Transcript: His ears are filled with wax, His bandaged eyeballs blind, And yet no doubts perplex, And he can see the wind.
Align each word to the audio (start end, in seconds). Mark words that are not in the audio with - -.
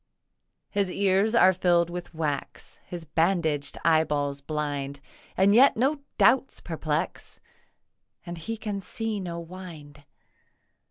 His 0.71 0.89
ears 0.89 1.35
are 1.35 1.53
filled 1.53 1.91
with 1.91 2.11
wax, 2.11 2.79
His 2.87 3.05
bandaged 3.05 3.77
eyeballs 3.85 4.41
blind, 4.41 4.99
And 5.37 5.53
yet 5.53 5.77
no 5.77 5.99
doubts 6.17 6.59
perplex, 6.59 7.39
And 8.25 8.39
he 8.39 8.57
can 8.57 8.81
see 8.81 9.19
the 9.19 9.37
wind. 9.37 10.03